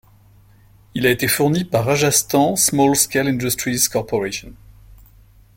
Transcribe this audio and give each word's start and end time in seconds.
Il 0.95 1.05
a 1.05 1.11
été 1.11 1.27
fourni 1.27 1.63
par 1.63 1.85
Rajasthan 1.85 2.55
Small 2.55 2.95
Scale 2.95 3.27
Industries 3.27 3.83
Co. 3.93 4.03